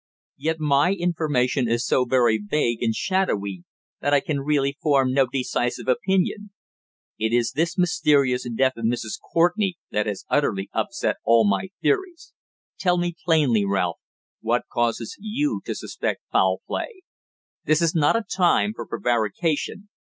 [0.37, 3.65] Yet my information is so very vague and shadowy
[3.99, 6.49] that I can really form no decisive opinion.
[7.19, 9.19] It is this mysterious death of Mrs.
[9.31, 12.33] Courtenay that has utterly upset all my theories.
[12.79, 13.99] Tell me plainly, Ralph,
[14.41, 17.03] what causes you to suspect foul play?
[17.65, 19.87] This is not a time for prevarication.